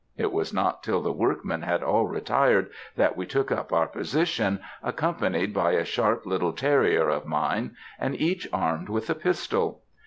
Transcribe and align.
It 0.17 0.31
was 0.33 0.51
not 0.51 0.81
till 0.81 1.03
the 1.03 1.11
workmen 1.11 1.61
had 1.61 1.83
all 1.83 2.07
retired 2.07 2.71
that 2.95 3.15
we 3.15 3.27
took 3.27 3.51
up 3.51 3.71
our 3.71 3.85
position, 3.85 4.59
accompanied 4.81 5.53
by 5.53 5.73
a 5.73 5.85
sharp 5.85 6.25
little 6.25 6.53
terrier 6.53 7.07
of 7.07 7.27
mine, 7.27 7.75
and 7.99 8.19
each 8.19 8.47
armed 8.51 8.89
with 8.89 9.11
a 9.11 9.13
pistol. 9.15 9.83